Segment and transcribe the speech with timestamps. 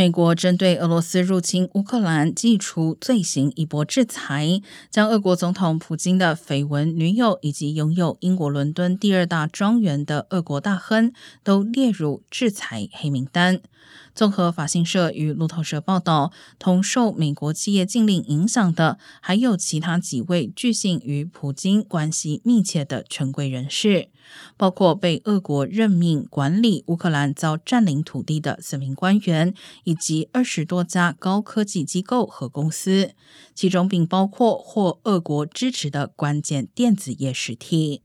[0.00, 11.12] 美国针对俄罗斯入侵乌克兰祭出最新一波制裁，将俄国总统普京的绯闻女友以及拥有英国伦敦第二大庄园的俄国大亨
[11.44, 13.60] 都列入制裁黑名单。
[14.14, 24.08] 综合法新社与路透社报道，同受美国企业禁令影响的，还有其他几位据信与普京关系密切的权贵人士，
[24.56, 29.54] 包括被俄国任命管理乌克兰遭占领土地的四名官员，
[29.90, 33.10] 以及二十多家高科技机构和公司，
[33.56, 38.02] 其中并包括获俄国支持的关键电子业实体。